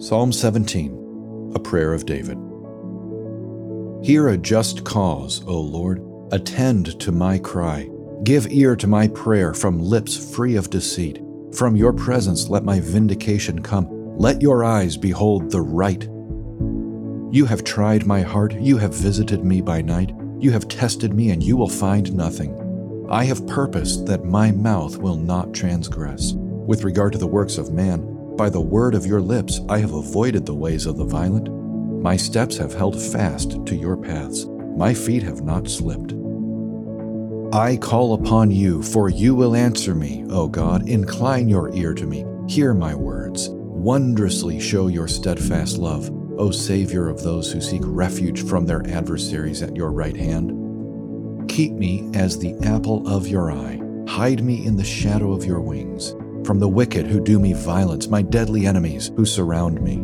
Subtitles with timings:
[0.00, 2.38] Psalm 17, a prayer of David.
[4.00, 6.00] Hear a just cause, O Lord.
[6.30, 7.90] Attend to my cry.
[8.22, 11.20] Give ear to my prayer from lips free of deceit.
[11.52, 13.88] From your presence let my vindication come.
[14.16, 16.04] Let your eyes behold the right.
[17.34, 18.54] You have tried my heart.
[18.54, 20.12] You have visited me by night.
[20.38, 22.54] You have tested me, and you will find nothing.
[23.10, 26.34] I have purposed that my mouth will not transgress.
[26.36, 29.92] With regard to the works of man, by the word of your lips I have
[29.92, 31.50] avoided the ways of the violent.
[32.00, 34.46] My steps have held fast to your paths.
[34.76, 36.14] My feet have not slipped.
[37.52, 40.88] I call upon you, for you will answer me, O God.
[40.88, 42.24] Incline your ear to me.
[42.48, 43.48] Hear my words.
[43.50, 49.62] Wondrously show your steadfast love, O Savior of those who seek refuge from their adversaries
[49.62, 51.48] at your right hand.
[51.50, 53.80] Keep me as the apple of your eye.
[54.06, 56.14] Hide me in the shadow of your wings
[56.48, 59.96] from the wicked who do me violence, my deadly enemies who surround me.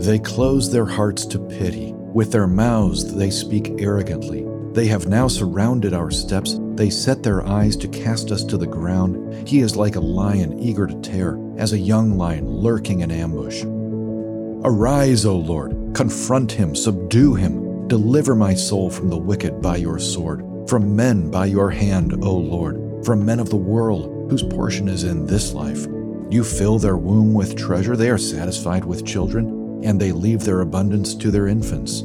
[0.00, 1.92] They close their hearts to pity.
[1.92, 4.46] With their mouths they speak arrogantly.
[4.72, 6.60] They have now surrounded our steps.
[6.76, 9.48] They set their eyes to cast us to the ground.
[9.48, 13.64] He is like a lion eager to tear, as a young lion lurking in ambush.
[13.64, 17.88] Arise, O Lord, confront him, subdue him.
[17.88, 22.36] Deliver my soul from the wicked by your sword, from men by your hand, O
[22.36, 25.86] Lord, from men of the world whose portion is in this life.
[26.30, 30.60] You fill their womb with treasure, they are satisfied with children, and they leave their
[30.60, 32.02] abundance to their infants.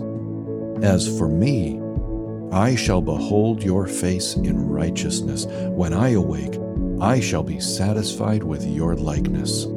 [0.83, 1.79] As for me,
[2.52, 5.45] I shall behold your face in righteousness.
[5.45, 6.59] When I awake,
[7.02, 9.67] I shall be satisfied with your likeness.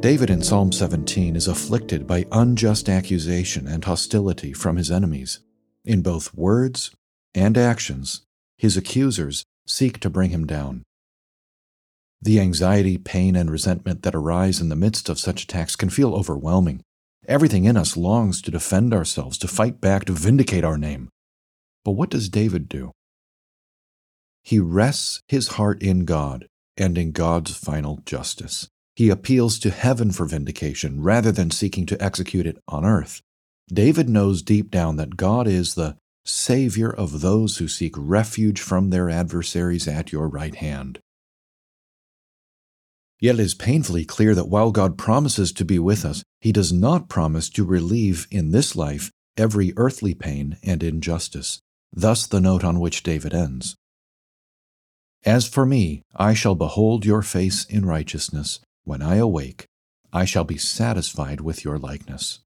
[0.00, 5.40] David in Psalm 17 is afflicted by unjust accusation and hostility from his enemies.
[5.84, 6.92] In both words
[7.34, 8.22] and actions,
[8.56, 10.82] his accusers seek to bring him down.
[12.20, 16.14] The anxiety, pain, and resentment that arise in the midst of such attacks can feel
[16.14, 16.82] overwhelming.
[17.28, 21.10] Everything in us longs to defend ourselves, to fight back, to vindicate our name.
[21.84, 22.92] But what does David do?
[24.42, 28.68] He rests his heart in God and in God's final justice.
[28.96, 33.20] He appeals to heaven for vindication rather than seeking to execute it on earth.
[33.72, 35.96] David knows deep down that God is the
[36.28, 40.98] Savior of those who seek refuge from their adversaries at your right hand.
[43.20, 46.72] Yet it is painfully clear that while God promises to be with us, He does
[46.72, 51.60] not promise to relieve in this life every earthly pain and injustice.
[51.92, 53.74] Thus, the note on which David ends
[55.24, 58.60] As for me, I shall behold your face in righteousness.
[58.84, 59.66] When I awake,
[60.12, 62.40] I shall be satisfied with your likeness.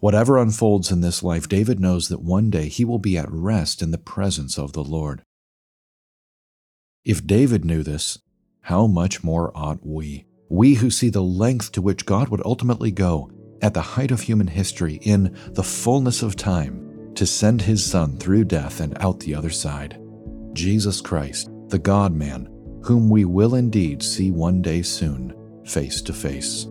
[0.00, 3.82] Whatever unfolds in this life, David knows that one day he will be at rest
[3.82, 5.22] in the presence of the Lord.
[7.04, 8.18] If David knew this,
[8.62, 10.26] how much more ought we?
[10.48, 14.20] We who see the length to which God would ultimately go at the height of
[14.20, 19.18] human history in the fullness of time to send his Son through death and out
[19.18, 20.00] the other side.
[20.52, 22.48] Jesus Christ, the God man,
[22.84, 25.34] whom we will indeed see one day soon,
[25.64, 26.68] face to face.